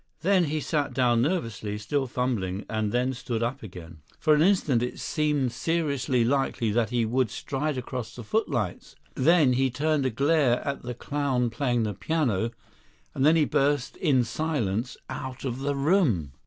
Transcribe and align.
Then 0.21 0.45
he 0.45 0.59
sat 0.61 0.95
down 0.95 1.21
nervously, 1.21 1.77
still 1.77 2.07
fumbling, 2.07 2.65
and 2.67 2.91
then 2.91 3.13
stood 3.13 3.43
up 3.43 3.61
again. 3.61 3.99
For 4.17 4.33
an 4.33 4.41
instant 4.41 4.81
it 4.81 4.99
seemed 4.99 5.51
seriously 5.51 6.25
likely 6.25 6.71
that 6.71 6.89
he 6.89 7.05
would 7.05 7.29
stride 7.29 7.77
across 7.77 8.15
the 8.15 8.23
footlights; 8.23 8.95
then 9.13 9.53
he 9.53 9.69
turned 9.69 10.07
a 10.07 10.09
glare 10.09 10.59
at 10.67 10.81
the 10.81 10.95
clown 10.95 11.51
playing 11.51 11.83
the 11.83 11.93
piano; 11.93 12.49
and 13.13 13.23
then 13.23 13.35
he 13.35 13.45
burst 13.45 13.95
in 13.97 14.23
silence 14.23 14.97
out 15.07 15.45
of 15.45 15.59
the 15.59 15.75
room. 15.75 16.31